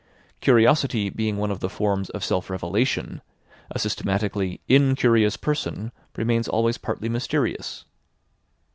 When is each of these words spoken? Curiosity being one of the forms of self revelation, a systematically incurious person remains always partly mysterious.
Curiosity 0.39 1.11
being 1.11 1.37
one 1.37 1.51
of 1.51 1.59
the 1.59 1.69
forms 1.69 2.09
of 2.09 2.23
self 2.23 2.49
revelation, 2.49 3.21
a 3.69 3.77
systematically 3.77 4.59
incurious 4.67 5.37
person 5.37 5.91
remains 6.15 6.47
always 6.47 6.79
partly 6.79 7.07
mysterious. 7.07 7.85